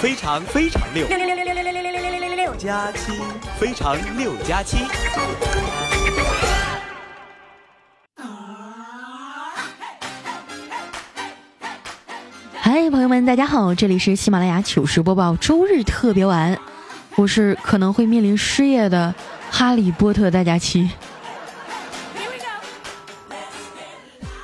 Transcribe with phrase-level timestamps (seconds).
[0.00, 3.20] 非常非常六六六六六六六六六六六六加七，
[3.58, 4.76] 非常六加七。
[12.60, 16.56] 嗨，朋友们，大家好，这里是喜马拉雅糗事播报周日特别晚，
[17.16, 19.12] 我是可能会面临失业的
[19.50, 20.88] 哈利波特大假期。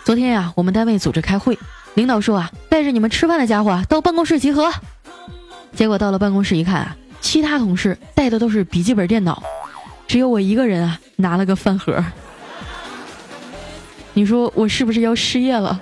[0.05, 1.57] 昨天呀，我们单位组织开会，
[1.95, 4.73] 领导说啊，带着你们吃饭的家伙到办公室集合。
[5.75, 9.43] 结果到了办公室一看啊，其他同事带的都是笔记本电脑，
[10.07, 12.03] 只有我一个人啊拿了个饭盒。
[14.13, 15.81] 你说我是不是要失业了？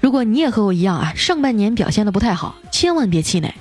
[0.00, 3.54] 如果你也和我一样啊，上半年表现的不太好，千万别气馁，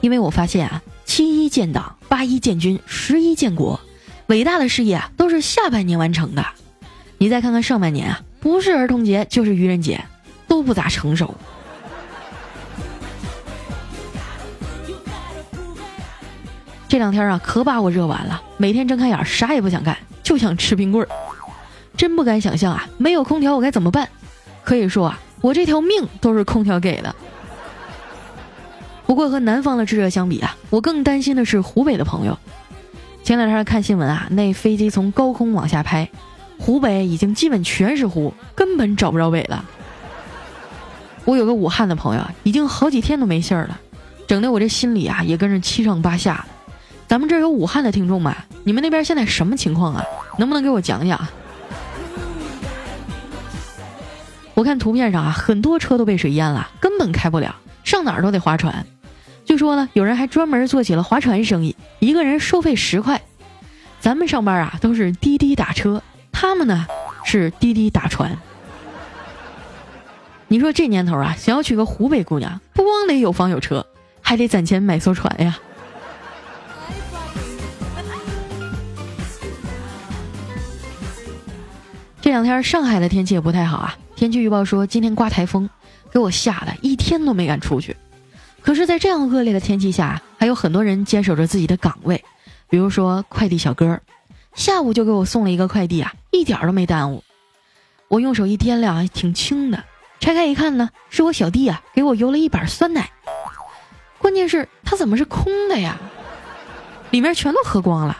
[0.00, 3.80] 因为我发现啊，七一建党，八一建军，十一建国，
[4.26, 6.44] 伟大的事业啊都是下半年完成的。
[7.18, 10.04] 你再看看上半年啊，不是儿童节就是愚人节。
[10.46, 11.34] 都不咋成熟。
[16.88, 18.40] 这两天啊，可把我热完了。
[18.56, 21.08] 每天睁开眼，啥也不想干，就想吃冰棍儿。
[21.96, 24.08] 真不敢想象啊，没有空调我该怎么办？
[24.62, 27.14] 可以说啊，我这条命都是空调给的。
[29.04, 32.38] 不过和南方的炙热相比啊，我更担心的是湖北的朋友。
[33.24, 36.08] 前两天看新闻啊，那飞机从高空往下拍，
[36.58, 39.64] 湖北已经基本全是湖，根本找不着北了。
[41.26, 43.78] 我有个武汉的朋友，已经好几天都没信儿了，
[44.26, 46.72] 整的我这心里啊也跟着七上八下的。
[47.08, 48.34] 咱们这儿有武汉的听众吗？
[48.64, 50.04] 你们那边现在什么情况啊？
[50.38, 51.20] 能不能给我讲讲？
[54.54, 58.86] 我看图片上啊，很多车都被水淹了，根本开不了，上哪儿都得划船。
[59.44, 63.20] 据说呢，有人还专门做起了划船生意，一个人收费十块。
[64.00, 66.86] 咱们上班啊都是滴滴打车，他们呢
[67.24, 68.38] 是滴滴打船。
[70.48, 73.84] 你说这年头啊，想要娶个湖北姑娘，不光得有房有车，
[74.20, 75.58] 还得攒钱买艘船呀。
[82.20, 85.68] 这两天上海的天气也不太好啊，天气预报说今天刮台风，
[86.12, 87.96] 给我吓得一天都没敢出去。
[88.62, 92.24] 可是，在这样恶劣的天气下，还有很多人坚守着自己的岗位，
[92.68, 94.00] 比如说快递小哥，
[94.54, 97.22] 下午就给我送了一个快递啊，一点都没耽误。
[98.08, 99.84] 我用手一掂量，还挺轻的。
[100.26, 103.12] 拆开一看呢，是我小弟啊，给我邮了一板酸奶。
[104.18, 106.00] 关键是它怎么是空的呀？
[107.12, 108.18] 里面全都喝光了。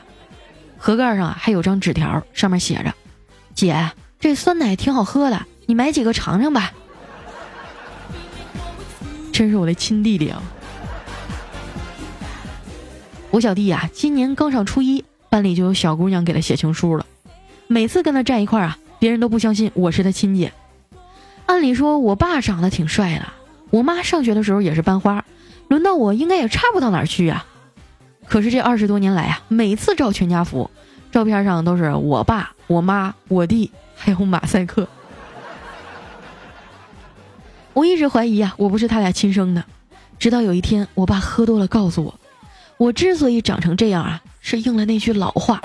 [0.79, 2.95] 盒盖上啊还有张纸条，上面写着
[3.57, 3.91] ：“姐，
[4.21, 6.71] 这酸奶挺好喝的，你买几个尝尝吧。”
[9.35, 10.41] 真是我的亲弟弟啊！
[13.33, 17.05] 我小弟啊，今年刚上初一，班里就有小姑娘给他写情书了。
[17.67, 20.53] 每次跟他站一块儿啊，别人都不相信我是他亲姐。
[21.47, 23.27] 按理说，我爸长得挺帅的，
[23.71, 25.25] 我妈上学的时候也是班花，
[25.69, 27.47] 轮到我应该也差不到哪儿去啊。
[28.29, 30.71] 可是这二十多年来啊，每次照全家福，
[31.13, 34.89] 照片上都是我爸、我妈、我弟，还有马赛克。
[37.73, 39.65] 我一直怀疑啊，我不是他俩亲生的，
[40.19, 42.19] 直到有一天，我爸喝多了告诉我，
[42.79, 45.61] 我之所以长成这样啊，是应了那句老话：“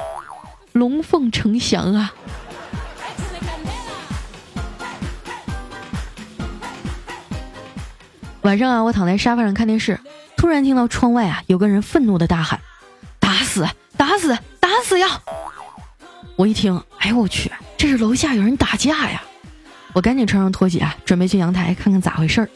[0.74, 2.14] 龙凤呈祥啊。”
[8.41, 10.00] 晚上啊，我躺在沙发上看电视，
[10.35, 12.59] 突然听到窗外啊有个人愤怒的大喊
[13.19, 13.68] ：“打死！
[13.96, 14.35] 打死！
[14.59, 15.22] 打死呀！”
[16.35, 19.22] 我一听，哎呦我去，这是楼下有人打架呀！
[19.94, 22.50] 我赶紧穿上拖鞋啊，准备去阳台看看咋回事儿。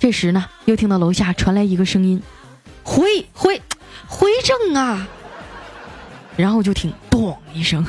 [0.00, 2.20] 这时呢，又听到楼下传来一个声音
[2.82, 3.62] ：“回回
[4.08, 5.06] 回正啊！”
[6.36, 7.86] 然后就听“咚”一声。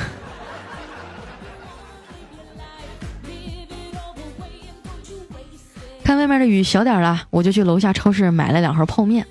[6.18, 9.26] 外面的雨小点了，我就去楼下超市买了两盒泡面。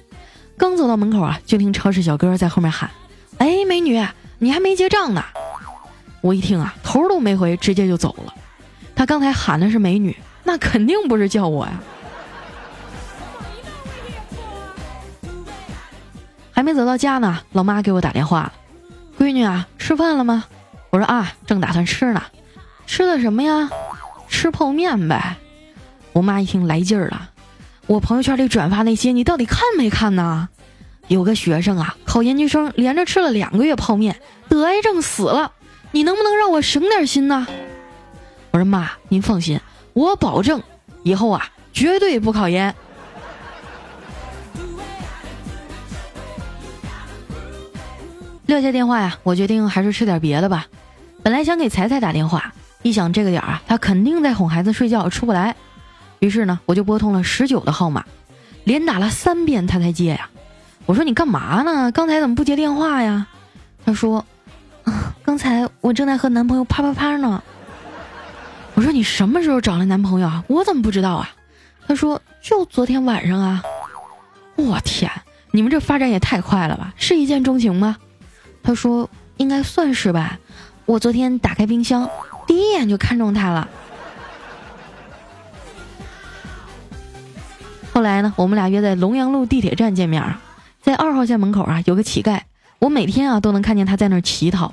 [0.56, 2.90] 刚走到门口啊，就听超市小哥在后面喊
[3.38, 4.04] ：“哎，美女，
[4.38, 5.24] 你还没结账呢！”
[6.22, 8.32] 我一听啊，头都没回，直接就走了。
[8.94, 11.80] 他刚才喊的是美女，那肯定不是叫我呀。
[16.52, 18.52] 还没走到家呢，老妈给我打电话了
[19.18, 20.44] ：“闺女啊，吃饭了吗？”
[20.90, 22.22] 我说：“啊，正打算吃呢。
[22.86, 23.68] 吃的什么呀？
[24.28, 25.36] 吃泡面呗。”
[26.12, 27.30] 我妈一听来劲儿了，
[27.86, 30.48] 我朋友圈里转发那些，你到底看没看呢？
[31.08, 34.16] 有个学生啊，考研究生连着吃了两个月泡面，
[34.48, 35.52] 得癌症死了，
[35.90, 37.46] 你能不能让我省点心呢？
[38.50, 39.58] 我说妈，您放心，
[39.94, 40.62] 我保证
[41.02, 42.74] 以后啊绝对不考研。
[48.46, 50.66] 撂下电话呀，我决定还是吃点别的吧。
[51.22, 55.56] 本来想给彩彩打电话，一想这个点儿啊，她肯定在哄孩子睡觉，出不来。
[56.22, 58.04] 于是呢，我就拨通了十九的号码，
[58.62, 60.30] 连打了三遍他才接呀。
[60.86, 61.90] 我说你干嘛呢？
[61.90, 63.26] 刚才怎么不接电话呀？
[63.84, 64.24] 他说，
[65.24, 67.42] 刚才我正在和男朋友啪啪啪呢。
[68.74, 70.44] 我说你什么时候找了男朋友啊？
[70.46, 71.28] 我怎么不知道啊？
[71.88, 73.60] 他说就昨天晚上啊。
[74.54, 75.10] 我天，
[75.50, 76.94] 你们这发展也太快了吧？
[76.96, 77.96] 是一见钟情吗？
[78.62, 80.38] 他说应该算是吧。
[80.86, 82.08] 我昨天打开冰箱，
[82.46, 83.68] 第一眼就看中他了。
[87.92, 90.34] 后来呢，我们俩约在龙阳路地铁站见面，
[90.80, 92.40] 在二号线门口啊有个乞丐，
[92.78, 94.72] 我每天啊都能看见他在那儿乞讨。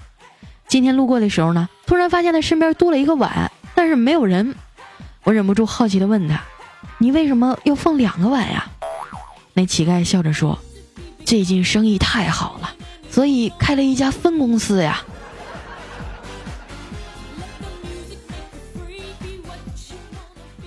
[0.70, 4.56] 今天路过的时候呢，突然发现他身边多了一个碗，但是没有人。
[5.26, 6.42] 我忍不住好奇的问他
[6.98, 8.72] ：“你为什么要放两个碗呀？”
[9.54, 10.58] 那乞丐笑着说
[11.26, 12.72] ：“最近生意太好了，
[13.12, 15.02] 所以开了一家分公司呀。”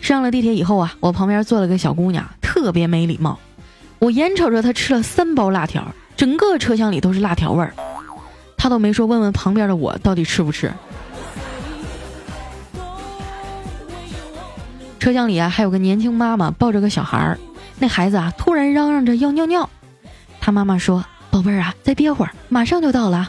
[0.03, 2.29] 上了地铁以后啊，我旁边坐了个小姑娘。
[2.63, 3.41] 特别没礼貌，
[3.99, 5.85] 我眼瞅着他吃了三包辣条，
[6.17, 7.75] 整个车厢里都是辣条味儿，
[8.57, 10.73] 他都没说问问旁边的我到底吃不吃。
[15.01, 17.37] 车厢里啊还有个年轻妈妈抱着个小孩儿，
[17.81, 19.69] 那孩子啊突然嚷嚷着要尿尿，
[20.41, 23.29] 他妈妈说：“宝贝儿啊，再憋会儿，马上就到了。”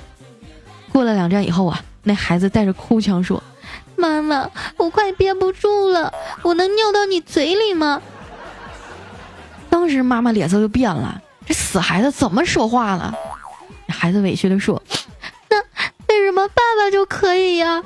[0.94, 3.42] 过了两站以后啊，那孩子带着哭腔说
[3.98, 4.48] ：“妈妈，
[4.78, 6.14] 我快憋不住了，
[6.44, 8.00] 我能尿到你嘴里吗？”
[9.74, 13.12] 当时妈妈脸色就变了，这死孩子怎么说话了？
[13.88, 14.80] 孩子委屈的说
[15.50, 15.58] ：“那
[16.08, 17.82] 为什么爸爸就可以呀？”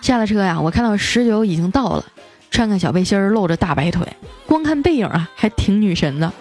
[0.00, 2.04] 下了车呀，我看到十九已经到了，
[2.52, 4.06] 穿个小背心儿，露着大白腿，
[4.46, 6.32] 光看背影啊，还挺女神的。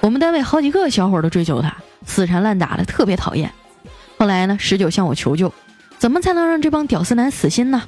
[0.00, 1.74] 我们单位好几个小伙都追求她，
[2.04, 3.50] 死缠烂打的，特别讨厌。
[4.18, 5.50] 后来呢，十九向我求救。
[5.98, 7.82] 怎么才能让这帮屌丝男死心呢？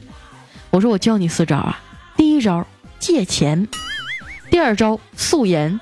[0.70, 1.80] 我说我教你四招啊，
[2.16, 2.66] 第一招
[2.98, 3.66] 借钱，
[4.50, 5.80] 第二招素颜，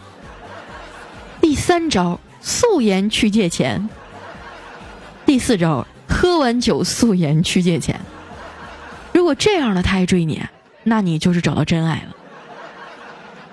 [1.41, 3.89] 第三招素颜去借钱，
[5.27, 7.99] 第四招喝完酒素颜去借钱。
[9.13, 10.43] 如果这样的他还追你，
[10.85, 12.15] 那你就是找到真爱了。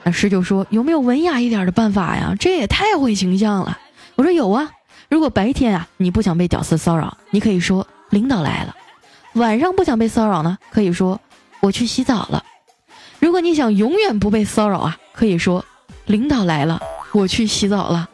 [0.04, 2.36] 那十九说有没有文雅一点的办法呀？
[2.40, 3.78] 这也太毁形象了。
[4.16, 4.70] 我说有啊，
[5.10, 7.88] 如果白天啊你不想被屌丝骚扰，你可以说。
[8.16, 8.74] 领导来了，
[9.34, 11.20] 晚上不想被骚扰呢，可以说
[11.60, 12.46] 我去洗澡了。
[13.20, 15.66] 如果你想永远不被骚扰啊，可以说
[16.06, 16.82] 领导来了，
[17.12, 18.10] 我去洗澡了。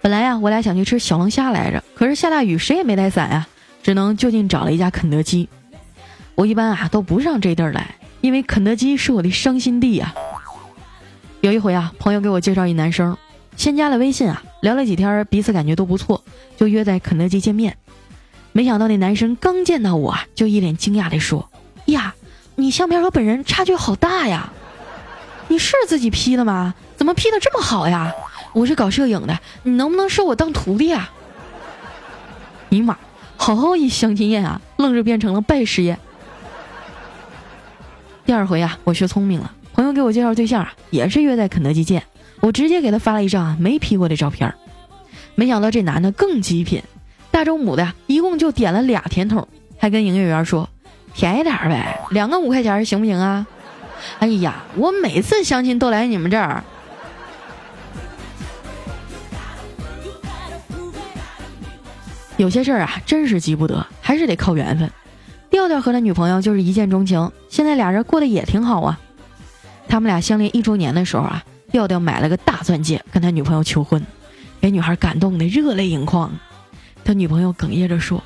[0.00, 3.46] 本来呀，我俩想去吃小龙虾来着，可是下大雨，谁也没带伞呀，
[3.82, 5.46] 只能就近找了一家肯德基。
[6.34, 10.14] 我一般啊都不上这地儿来，因为肯德基是我的伤心地呀。
[11.40, 13.16] 有一回啊，朋友给我介绍一男生，
[13.56, 16.24] 先加了微信啊，聊了几天，彼此感觉都不错，
[16.56, 17.76] 就约在肯德基见面。
[18.50, 21.48] 没想到那男生刚见到我，就一脸惊讶地说
[21.86, 22.14] ：“呀，
[22.56, 24.52] 你相片和本人差距好大呀！
[25.46, 26.74] 你是自己 P 的吗？
[26.96, 28.12] 怎么 P 的这么好呀？
[28.52, 31.12] 我是搞摄影的，你能不能收我当徒弟啊？”
[32.70, 32.98] 尼玛，
[33.36, 36.00] 好好一相亲宴啊，愣是变成了拜师宴。
[38.26, 39.52] 第二回啊，我学聪明了。
[39.72, 42.02] 朋友给我介绍对象啊，也是约在肯德基见。
[42.40, 44.54] 我直接给他发了一张没 P 过的照片
[45.34, 46.82] 没想到这男的更极品，
[47.30, 49.46] 大中午的一共就点了俩甜筒，
[49.76, 50.68] 还跟营业员说
[51.14, 53.46] 便宜点呗，两个五块钱行不行啊？
[54.20, 56.62] 哎呀，我每次相亲都来你们这儿。
[62.36, 64.88] 有些事儿啊，真是急不得，还是得靠缘分。
[65.50, 69.00] 调调和他女朋友就是一见钟情，现在俩人过得也挺好啊。
[69.88, 71.42] 他们俩相恋一周年的时候啊，
[71.72, 74.04] 调调买了个大钻戒跟他女朋友求婚，
[74.60, 76.30] 给女孩感动的热泪盈眶。
[77.04, 78.22] 他女朋友哽咽着说：“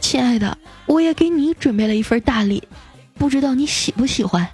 [0.00, 2.62] 亲爱的，我也给你准备了一份大礼，
[3.14, 4.46] 不知道你喜不喜欢？”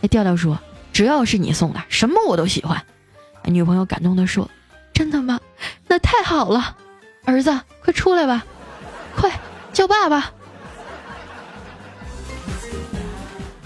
[0.00, 0.58] 那调调说
[0.92, 2.80] ：“只要是你送的，什么我都喜欢。”
[3.44, 4.48] 女朋友感动的说
[4.92, 5.40] ：“真的吗？
[5.86, 6.76] 那太好了，
[7.24, 8.44] 儿子，快出来吧，
[9.16, 9.32] 快
[9.72, 10.30] 叫爸爸。”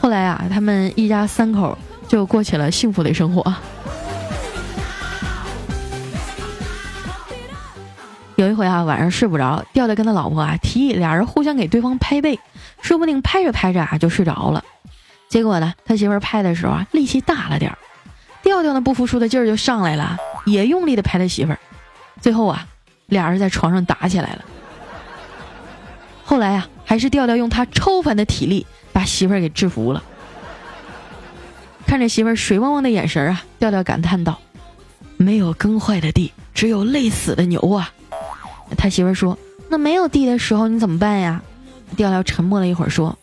[0.02, 1.78] 后来啊，他们一家三口
[2.09, 3.54] 就过起了幸福的生活。
[8.35, 12.40] 有一回啊，晚上睡不着，调调跟他老婆啊提议俩人互相给对方拍背，
[12.80, 14.64] 说不定拍着拍着啊就睡着了。
[15.28, 17.78] 结果呢，他媳妇拍的时候啊力气大了点儿，
[18.42, 20.16] 调调那不服输的劲儿就上来了，
[20.47, 21.59] 也用力的拍他媳妇儿。
[22.21, 22.66] 最后啊，
[23.06, 24.44] 俩人在床上打起来了。
[26.25, 28.66] 后来啊，还是调调用他超凡的体力。
[28.93, 30.03] 把媳妇儿给制服了，
[31.87, 34.39] 看着媳妇儿水汪汪的眼神啊，调调感叹道
[35.17, 37.93] ：“没有耕坏的地，只有累死的牛啊。
[38.77, 41.43] 他媳妇儿说：“那没有地的时候你怎么办呀？”
[41.97, 43.19] 调调沉默了一会儿说：“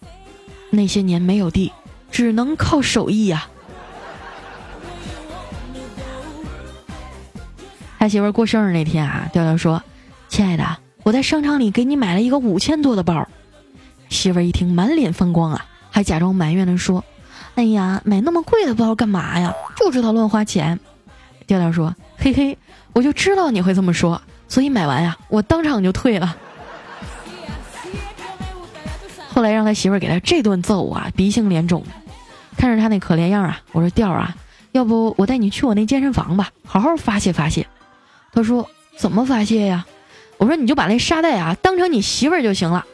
[0.69, 1.71] 那些年没有地，
[2.11, 3.47] 只能靠手艺呀。”
[7.97, 9.83] 他媳妇儿过生日那天啊，调调说
[10.29, 13.27] ：“亲爱的，我在商场里给你买了一个五千多的包。”
[14.09, 17.03] 媳妇儿一听，满脸风光啊，还假装埋怨的说
[17.55, 19.53] ：“哎呀，买那么贵的包干嘛呀？
[19.77, 20.79] 就知道乱花钱。”
[21.47, 22.57] 调调说：“嘿嘿，
[22.93, 26.35] 我就知道你会这么说，所以买完呀，我当场就退了。”
[29.29, 31.87] 后来让他媳妇给他这顿揍啊，鼻青脸肿的。
[32.57, 34.35] 看着他那可怜样啊，我说：“调啊，
[34.73, 37.65] 要不我带你去我那健身房吧，好好发泄发泄。”
[38.33, 39.85] 他说：“怎么发泄呀？”
[40.37, 42.85] 我说：“你就把那沙袋啊当成你媳妇儿就行了。”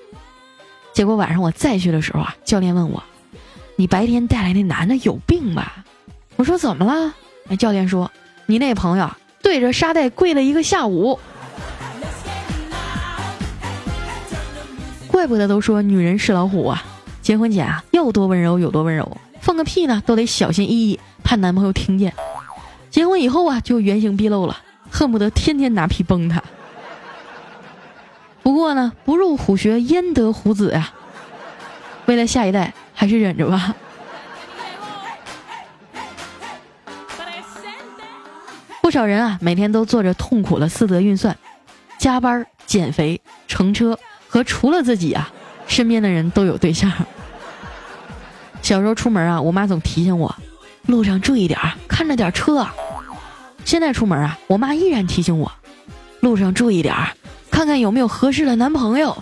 [0.96, 3.04] 结果晚上我再去的时候啊，教练问我
[3.76, 5.84] ：“你白天带来那男的有病吧？”
[6.38, 7.14] 我说：“怎么了？”
[7.50, 8.10] 那教练说
[8.48, 9.12] ：“你那朋友
[9.44, 11.20] 对着沙袋跪了一个下午。”
[15.12, 16.82] 怪不得都说女人是老虎啊！
[17.22, 22.14] 结婚前啊要多温柔有多温柔，放个屁呢都得小心翼翼，怕男朋友听见。
[22.90, 24.62] 结婚以后啊就原形毕露了。
[24.90, 26.42] 恨不得天天拿屁崩他。
[28.46, 30.94] 不过呢，不入虎穴焉得虎子呀？
[32.06, 33.74] 为了下一代，还是忍着吧。
[38.84, 41.36] 不少人啊，每天都做着痛苦的四则运算：
[41.98, 43.98] 加班、减肥、乘车
[44.28, 45.34] 和除了自己啊，
[45.66, 46.94] 身边的人都有对象。
[48.62, 50.36] 小时候出门啊，我妈总提醒我，
[50.86, 52.68] 路上注意点儿，看着点车。
[53.66, 55.52] 现在出门啊，我妈依然提醒我，
[56.20, 57.10] 路上注意点儿，
[57.56, 59.16] 看看有没有合适的男朋友。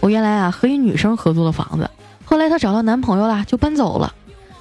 [0.00, 1.88] 我原来啊和一女生合租的房子，
[2.24, 4.12] 后来她找到男朋友了，就搬走了。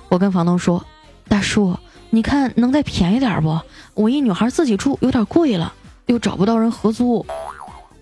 [0.07, 0.85] 我跟房东说
[1.27, 1.75] ：“大叔，
[2.11, 3.59] 你看能再便宜点不？
[3.95, 5.73] 我一女孩自己住有点贵了，
[6.05, 7.25] 又找不到人合租。”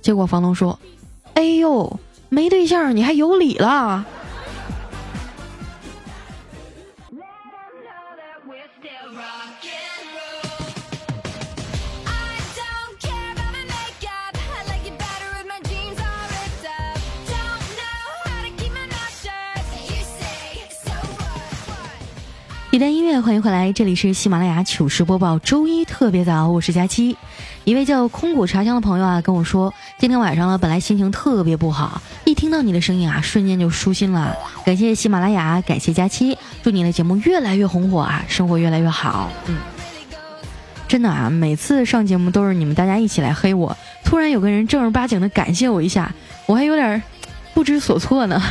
[0.04, 0.78] 结果房东说
[1.36, 4.06] ：“哎呦，没对象你还有理了。”
[22.74, 27.16] 一段音乐，欢迎回来，这里是喜马拉雅糗事播报，周一特别早，我是佳期。
[27.66, 34.36] 一位叫空谷茶香的朋友啊跟我说，今天晚上呢，本来心情特别不好，一听到你的声音啊，瞬间就舒心了。
[34.66, 39.30] 感谢喜马拉雅，感谢佳期，祝你的节目越来越红火啊，生活越来越好。
[39.46, 39.56] 嗯，
[40.88, 46.12] 真的啊，每次上节目都是你们大家一起来黑我，突然有个人正儿八经的感谢我一下，
[46.48, 47.04] 我还有点
[47.54, 48.42] 不知所措呢。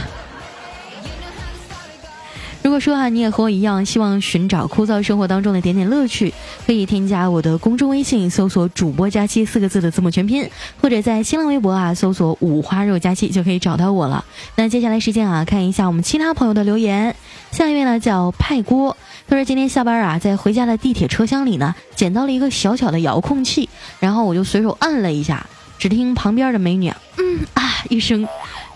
[2.62, 6.33] 如果说啊，你也和我一样，希望寻找枯燥生活当中的点点乐趣，
[6.64, 10.49] 可以添加我的公众微信，搜索“主播佳期”四个字的字母全拼，
[10.81, 14.25] 或者在新浪微博啊搜索“五花肉佳期”就可以找到我了。
[14.54, 17.16] 那接下来时间啊，看一下我们其他朋友的留言。
[17.50, 18.97] 下一位呢叫派锅，
[19.28, 25.45] 他说今天下班啊，在回家的地铁车厢里呢，捡到了一个小巧的遥控器，然后我就随手按了一下，
[25.78, 26.88] 只听旁边的美女
[27.19, 28.26] 嗯啊一声，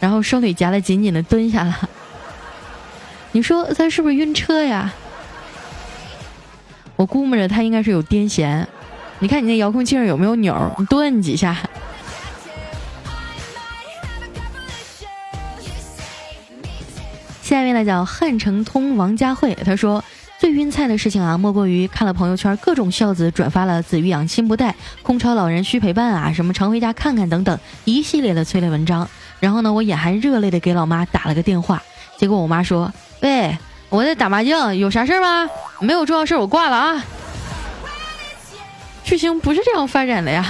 [0.01, 1.89] 然后双腿夹得紧紧的蹲下了。
[3.37, 4.95] 你说他是不是晕车呀？
[6.97, 8.65] 我估摸着他应该是有癫痫。
[9.19, 10.75] 你看你那遥控器上有没有钮？
[10.79, 11.55] 你多摁几下。
[17.43, 20.03] 下一位呢叫汉城通王佳慧，他说
[20.39, 24.75] 最晕菜的事情啊，莫过于看了朋友圈各种孝子转发了“子欲养亲不待
[25.05, 29.07] ”“空巢老人需陪伴”啊，什么常回家看看等等一系列的催泪文章。
[29.41, 31.83] 然后呢，我眼含热泪的给老妈打了个电话，
[32.19, 32.93] 结果我妈说。
[33.21, 33.57] 喂，
[33.89, 35.51] 我在打麻将，有啥事儿吗？
[35.81, 37.05] 没有重要事儿，我挂了啊。
[39.03, 40.45] 剧情不是这样发展的呀。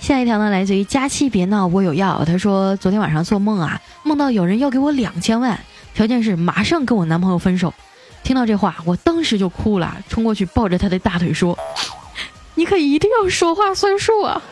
[0.00, 2.24] 下一条呢，来自于佳期别闹，我有药。
[2.24, 5.58] 他说昨天晚上做梦啊，梦到有人要给我两千万，
[5.94, 7.72] 条件是马上跟我男朋友分手。
[8.22, 11.56] 听到这话，我当时就哭了，冲过去抱着他的大腿说
[12.60, 14.42] ：“你可一定要说话算数啊！”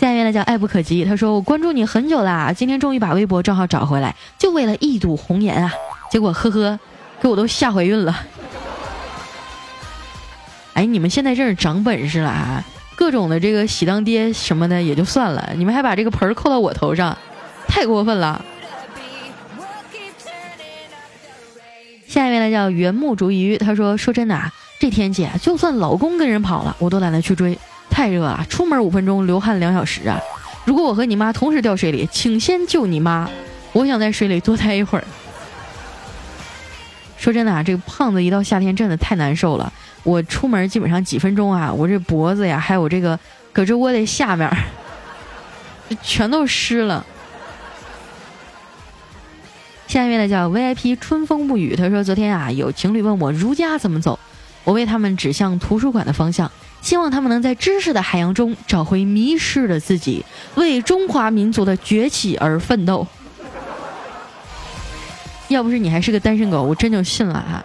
[0.00, 5.70] 下一位呢叫爱不可及，他说我关注你很久啦，今天终于把微博账号找回来，就为了一睹红颜啊！
[6.10, 6.80] 结果呵呵，
[7.20, 8.18] 给我都吓怀孕了。
[10.72, 12.64] 哎，你们现在真是长本事了啊！
[12.96, 17.18] 各种的这个喜当爹什么的也就算了，你们还把这个盆儿扣到我头上，
[17.68, 18.42] 太过分了。
[22.14, 27.58] 下一位呢叫原木竹鱼，他说说真的啊，这天气啊，就算老公跟人跑了，我都懒得去追。
[27.90, 30.20] 太热了，出门五分钟，流汗两小时啊！
[30.64, 33.28] 如果我和你妈同时掉水里，请先救你妈，
[33.72, 35.04] 我想在水里多待一会儿。
[37.18, 39.72] 说真的啊，这个胖子一到夏天真的太难受了。
[40.04, 43.18] 我出门基本上几分钟啊，我这脖子呀，还有这个
[43.52, 44.48] 胳肢窝的下面，
[46.00, 47.04] 全都湿了。
[49.94, 54.18] 下面呢叫 VIP 春风不语，他说昨天啊，有情侣问我儒家怎么走，
[54.64, 56.50] 我为他们指向图书馆的方向，
[56.82, 60.24] 希望他们能在知识的海洋中找回迷失的自己，
[60.56, 63.06] 为中华民族的崛起而奋斗。
[65.46, 67.64] 要不是你还是个单身狗，我真就信了哈。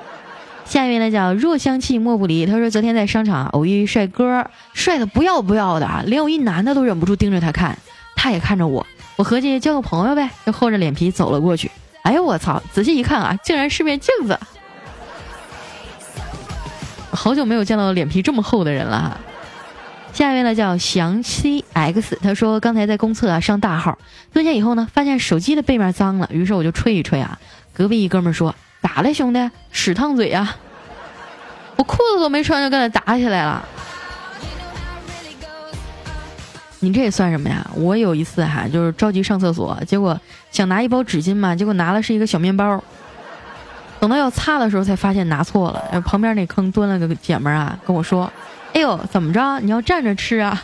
[0.65, 7.75] 下一位呢叫若相弃莫不离，他说昨天在商场偶遇帅哥，帅的不要不要的，连我一男的都忍不住盯着他看，
[8.15, 11.71] 他也看着我，我合计交个朋友呗，就厚着脸皮走了过去。
[12.03, 12.61] 哎呦我操！
[12.71, 14.39] 仔细一看啊，竟然是面镜子。
[17.11, 19.19] 好久没有见到脸皮这么厚的人了。
[20.13, 23.97] 下一位呢叫祥七 X，他说刚才在公厕啊上大号，
[24.33, 27.37] 蹲下以后呢，发现手机的背面脏了，于是我就吹一吹啊。
[27.73, 29.51] 隔壁一哥们说：“咋了，兄弟？
[29.71, 30.57] 屎烫嘴啊！”
[31.77, 33.63] 我裤子都没穿就跟他打起来了。
[36.81, 37.65] 你这也算什么呀？
[37.75, 40.19] 我有一次哈，就是着急上厕所，结果
[40.51, 42.81] 想拿一包纸巾嘛，结果拿的是一个小面包。
[43.99, 46.01] 等到要擦的时候，才发现拿错了。
[46.01, 48.31] 旁边那坑蹲了个姐们儿啊，跟我说
[48.73, 49.59] ：“哎呦，怎么着？
[49.59, 50.63] 你要站着吃啊？”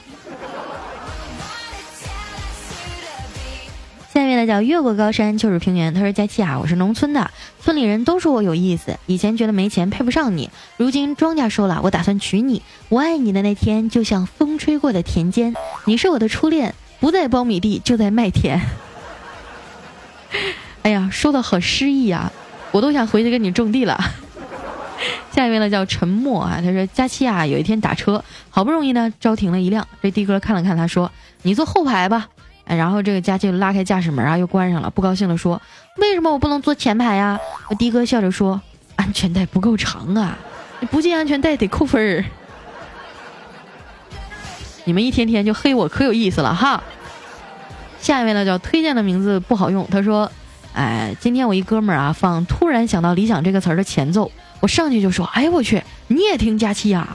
[4.15, 5.93] 下面呢叫越过高山就是平原。
[5.93, 7.29] 他说：“佳期啊，我是农村的，
[7.59, 8.97] 村里人都说我有意思。
[9.07, 12.61] 以前觉得没钱配不上你，如今庄稼收了，我打算娶你。
[12.87, 15.53] 我爱你的那天，就像风吹过的田间，
[15.83, 18.61] 你是我的初恋，不在苞米地，就在麦田。
[20.83, 22.31] ”哎呀，说的好诗意啊，
[22.71, 23.99] 我都想回去跟你种地了。
[25.35, 32.29] 下一位呢叫沉默啊，他说：“佳期啊，有一天打车，好不容易呢招停了一辆，这的哥看了看，他说：你坐后排吧。”
[32.65, 35.61] 哎，然后这个佳琪拉开驾驶门啊，又关上了，不高兴的说
[35.97, 38.59] ：“为什么我不能坐前排呀？”我的哥笑着说
[38.97, 40.35] ：“安全带不够长啊，
[40.89, 42.25] 不系安全带得扣分儿。”
[44.85, 46.81] 你们一天天就黑我，可有意思了哈。
[47.99, 50.31] 下一位呢叫推荐的名字不好用，他说
[50.73, 57.07] ：“哎，今天我一哥们儿啊放《突然想到理想》这个词儿的前奏，我上去就说：哎我去，你也听佳期呀？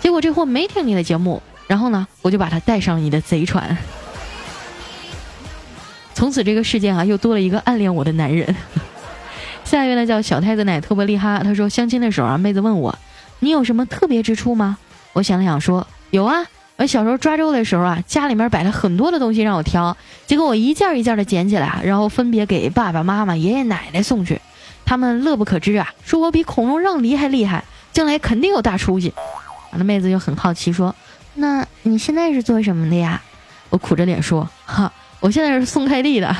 [0.00, 3.76] 结果这货没听你的节目，然后呢，我就把他带上你的贼船。”
[6.22, 8.54] 从此这个世界啊，又多了一个暗恋我的男人。
[9.64, 12.96] 下一位呢叫小太子奶特别厉害，他说相亲的时候啊，妹子问我，
[13.40, 14.78] 你有什么特别之处吗？
[15.14, 24.40] 我想了想说，有啊，我小时候抓周的时候啊，家里面摆了很多的东西让我挑，结果我一件一件的捡起来，然后分别给爸爸妈妈、爷爷奶奶送去，
[24.84, 29.12] 他们乐不可支啊，说我比孔融让梨还厉害，将来肯定有大出息。
[29.72, 30.94] 那妹子就很好奇说，
[31.34, 33.20] 那你现在是做什么的呀？
[33.70, 34.92] 我苦着脸说，哈。
[35.22, 36.36] 我现在是送快递的。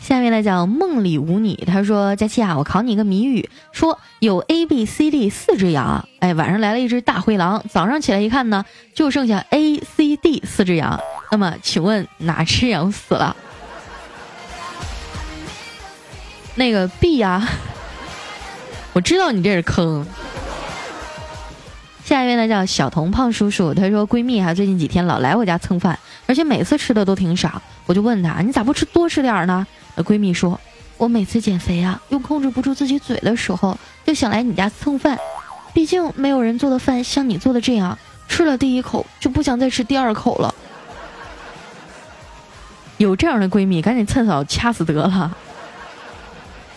[0.00, 10.98] 下面来讲梦里无你，他说：“佳期啊，我考你一个谜语，说有 A B C D 四只羊，哎，晚上来了一只大灰狼，早上起来一看呢，就剩下 A C D 四只羊。
[11.30, 13.36] 那么，请问哪只羊死了？
[16.54, 17.46] 那个 B 呀，
[18.94, 20.06] 我知道你这是坑。”
[22.10, 25.96] 下一位呢叫小童胖叔叔，他说闺蜜哈最近几天老来我家蹭饭，
[26.26, 29.64] 而且每次吃的都挺少，我就问他你咋不吃多吃点呢？
[29.98, 30.58] 闺蜜说，
[30.96, 35.16] 我每次减肥啊又控制不住自己嘴的时候，就想来你家蹭饭，
[35.72, 37.96] 毕竟没有人做的饭像你做的这样，
[38.26, 40.52] 吃了第一口就不想再吃第二口了。
[42.96, 45.30] 有这样的闺蜜，赶紧趁早掐死得了。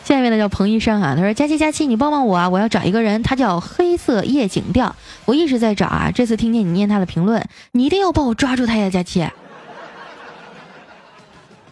[0.03, 2.49] 下面呢叫彭医生啊，他说：“佳期佳期，你帮帮我啊！
[2.49, 6.11] 我要找一个人，他叫黑色夜景调，我一直在找啊。
[6.13, 9.25] 这次听见你念他的评论，你一定要帮我抓住他呀，佳期。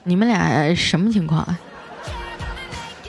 [0.03, 1.59] 你们俩什么情况啊？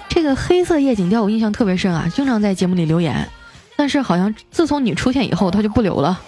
[0.09, 3.29] 这个黑色夜景调我印象特别深啊，经常在节目里留言，
[3.77, 6.21] 但是好像自从你出现以后，他就不留了。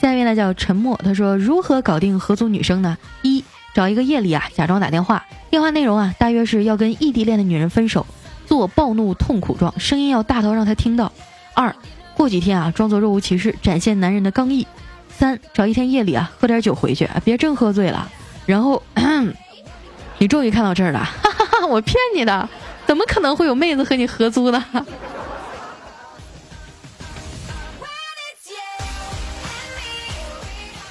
[0.00, 2.98] 下面呢叫沉默，他说：如何搞定合租女生呢？
[3.22, 3.42] 一。
[3.74, 8.06] 找一个夜里啊，假装打电话，电话内容啊，大约是要跟异地恋的女人分手，
[8.46, 11.12] 做暴怒痛苦状，声音要大到让她听到。
[11.54, 11.74] 二，
[12.14, 14.66] 过几天啊，装作若无其事，展现男人的刚毅。
[15.08, 18.10] 三，找一天夜里啊，喝点酒回去，别真喝醉了。
[18.46, 18.82] 然后，
[20.18, 22.48] 你终于看到这儿了， 哈哈哈，我骗你的，
[22.86, 24.64] 怎么可能会有妹子和你合租呢？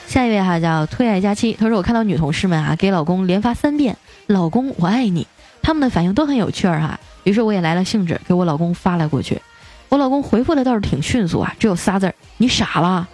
[0.10, 3.96] 下一位哈叫推爱佳期，他说我看到女同事们啊给老公连发三遍
[4.26, 5.28] “老公我爱你”，
[5.62, 7.00] 他们的反应都很有趣儿哈。
[7.26, 9.40] 于是我也来了兴致，给我老公发了过去。
[9.88, 13.08] 我老公回复的倒是挺迅速啊，只有仨字儿：“你傻了。”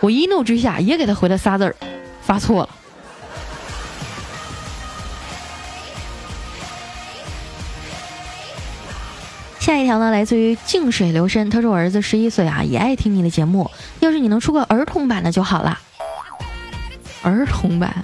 [0.00, 1.76] 我一怒之下也给他回了仨字儿
[2.24, 2.68] ：“发错了。”
[9.60, 15.78] 下一条呢，来自于静水流深，他说我儿子十一岁啊，也爱听你的节目，要是你能出个儿童版的就好了。
[17.22, 17.94] 儿童版，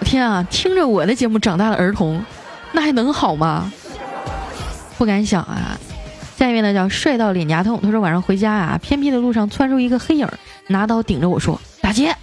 [0.00, 2.24] 我天啊，听着我的节目长大的儿童，
[2.72, 3.72] 那还能好吗？
[4.96, 5.78] 不敢想啊。
[6.36, 10.28] 下一位呢叫帅到脸颊痛，他说晚上回家啊，偏僻的路上窜出一个黑影，
[10.66, 12.14] 拿刀顶着我说：“打劫！”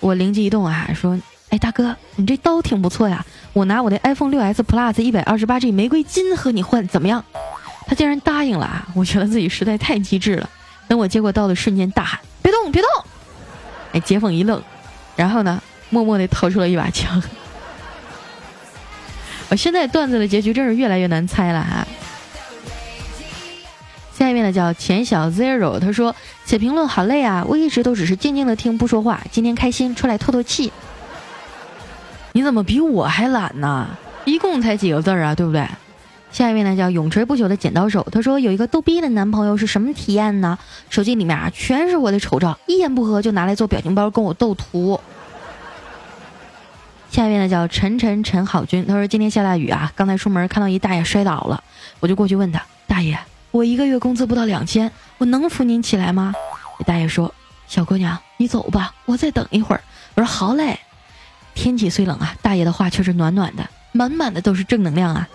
[0.00, 1.18] 我灵机一动啊，说
[1.50, 7.24] ：“哎，大哥，你这刀挺不错呀，我拿我的 iPhone 六 S Plus 一百二十八 G 玫瑰金和你换，怎么样？”
[7.86, 8.88] 他竟然答应了啊！
[8.94, 10.48] 我觉得自己实在太机智了。
[10.88, 12.90] 等我接过刀的瞬间，大喊：“别动，别动！”
[13.92, 14.62] 哎，劫匪一愣，
[15.16, 17.22] 然后呢，默默地掏出了一把枪。
[19.50, 21.86] 我现在段子的结局真是越来越难猜了哈。
[24.16, 30.72] 下一位呢叫钱小 zero，他说写评论好累啊，我一直都只是静静的听不说话，今天开心出来透透气。
[32.32, 33.88] 你怎么比我还懒呢？
[34.24, 35.68] 一共才几个字啊，对不对？
[36.34, 40.58] 下一位呢叫永垂不朽的剪刀手，他说有一个逗逼的男朋友是什么体验呢？
[40.90, 44.98] 手机里面啊全是我的丑照，一言不合就拿来做表情包跟我斗图。
[47.08, 51.62] 下一位呢叫陈陈陈好军，他说今天下大雨啊，刚才出门看到一大爷摔倒了，
[52.00, 53.16] 我就过去问他，大爷，
[53.52, 56.34] 我一个月工资不到两千，我能扶您起来吗？
[56.84, 57.32] 大爷说，
[57.68, 59.82] 小姑娘你走吧，我再等一会儿。
[60.16, 60.80] 我说好嘞。
[61.54, 65.28] 天气虽冷啊，大爷的话却是暖暖的，满满的都是正能量啊。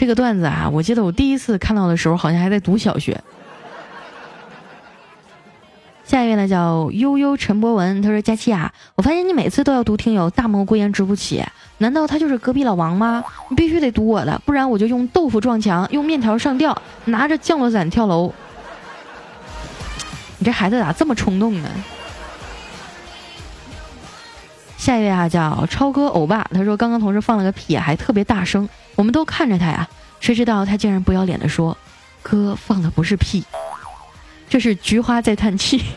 [0.00, 3.20] 这个段子啊，我记得我第一次看到的时候，好像还在读小学。
[6.04, 11.44] 下一位呢，叫悠悠陈博文，他说：“佳期啊，我发现你每次都要读听友大漠孤烟直不起，
[11.76, 13.22] 难道他就是隔壁老王吗？
[13.50, 18.32] 你必须得读我的，不然我就用豆腐撞墙，用面条上吊，拿着降落伞跳楼。
[20.38, 21.68] 你这孩子咋这么冲动呢？”
[24.78, 28.66] 下一位啊，叫超哥欧巴，他说：“刚刚同事放了个屁，还特别大声。”
[29.00, 29.88] 我们都看着他呀，
[30.20, 31.74] 谁知道他竟然不要脸的说
[32.20, 33.42] ：“哥放的不是屁，
[34.46, 35.82] 这是菊花在叹气。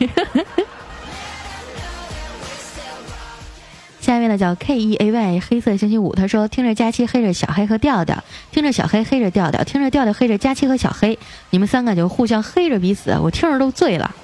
[4.00, 11.18] 下一位呢叫 K E A Y 黑色星期五，他说：“听着佳期黑着小黑和调调，听着小黑黑着调调，听着调调黑着佳期和小黑，
[11.50, 14.14] 你们三个就互相黑着彼此，我听着都醉了。”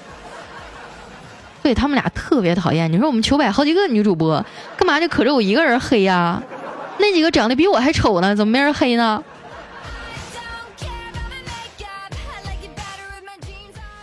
[1.62, 2.90] 对他们俩特别讨厌。
[2.90, 4.42] 你说我们球百好几个女主播，
[4.78, 6.42] 干嘛就可着我一个人黑呀？
[7.00, 9.24] 那几个长得比我还丑呢，怎么没人黑呢？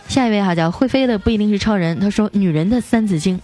[0.08, 3.40] 下一位哈叫会飞的不一定是超人，他说女人的三字经：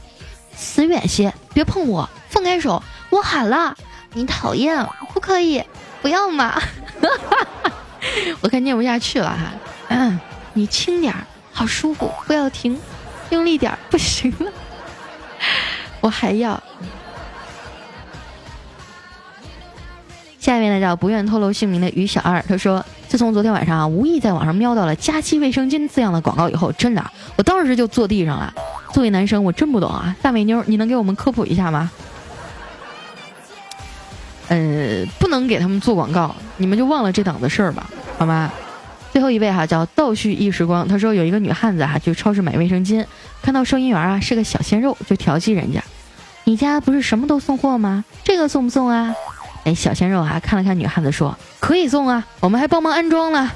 [0.56, 3.76] 死远些，别碰我，放开手，我喊了，
[4.14, 5.62] 你讨厌，不可以，
[6.02, 6.60] 不要嘛！
[8.40, 9.52] 我看念不下去了哈，
[9.88, 10.18] 嗯，
[10.52, 12.80] 你轻点儿，好舒服，不要停，
[13.30, 14.50] 用力点儿，不行了，
[16.00, 16.60] 我还要。
[20.44, 27.02] 下一位呢叫不愿透露姓名的于小二，他说：“自从昨天晚上啊，无意在网上瞄到了‘佳期卫生巾’字样的广告以后，真的，
[27.36, 28.52] 我当时就坐地上了。
[28.92, 31.90] 作为男生，我真不懂啊，大美妞，你能给我们科普一下吗？
[34.48, 38.52] 呃，不能给他们做广告，你们就忘了这档子事儿吧，好吗？
[39.14, 43.02] 最后一位哈叫倒叙一时光，他说有一个女汉子哈去超市买卫生巾，
[43.40, 45.82] 看到收银员啊是个小鲜肉，就调戏人家
[46.44, 48.04] ：‘你家不是什么都送货吗？
[48.22, 49.14] 这个送不送啊？’”
[49.64, 53.50] 哎，小鲜肉啊，看了看女汉子，说：“可以送啊，我们还帮忙安装呢。”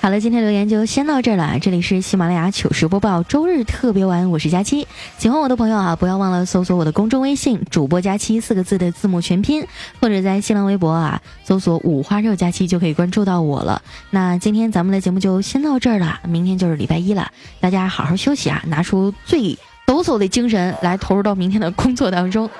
[0.00, 1.58] 好了，今天留言就先到这儿了。
[1.60, 4.86] 这里是喜马拉雅糗事播报周日特别晚，我是佳期。
[5.18, 9.66] 喜欢我的朋友啊，不要忘了搜索我的公众微信“主播佳期”四个字的字母全拼，
[10.00, 13.82] 或者在新浪微博啊搜索“五花肉佳期”就可以关注到我了。
[14.10, 19.58] 那今天咱们的节目就先到这儿了，明天就是礼拜一了，大家好好休息啊，拿出最。
[19.86, 22.50] 抖擞的精神来投入到明天的工作当中，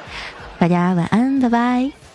[0.59, 2.06] 大家晚安，拜拜。